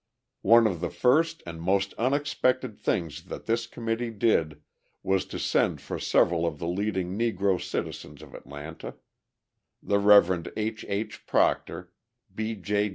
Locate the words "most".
1.61-1.93